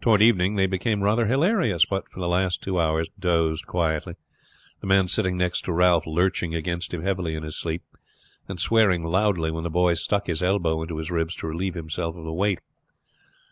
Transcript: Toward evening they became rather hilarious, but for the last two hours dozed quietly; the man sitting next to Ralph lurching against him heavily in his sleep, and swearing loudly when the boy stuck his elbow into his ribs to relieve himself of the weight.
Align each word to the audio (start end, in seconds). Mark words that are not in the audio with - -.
Toward 0.00 0.22
evening 0.22 0.56
they 0.56 0.66
became 0.66 1.04
rather 1.04 1.26
hilarious, 1.26 1.84
but 1.84 2.08
for 2.10 2.18
the 2.18 2.26
last 2.26 2.64
two 2.64 2.80
hours 2.80 3.08
dozed 3.16 3.64
quietly; 3.64 4.16
the 4.80 4.88
man 4.88 5.06
sitting 5.06 5.36
next 5.36 5.60
to 5.66 5.72
Ralph 5.72 6.04
lurching 6.04 6.52
against 6.52 6.92
him 6.92 7.04
heavily 7.04 7.36
in 7.36 7.44
his 7.44 7.56
sleep, 7.56 7.84
and 8.48 8.58
swearing 8.60 9.04
loudly 9.04 9.52
when 9.52 9.62
the 9.62 9.70
boy 9.70 9.94
stuck 9.94 10.26
his 10.26 10.42
elbow 10.42 10.82
into 10.82 10.96
his 10.96 11.12
ribs 11.12 11.36
to 11.36 11.46
relieve 11.46 11.74
himself 11.74 12.16
of 12.16 12.24
the 12.24 12.32
weight. 12.32 12.58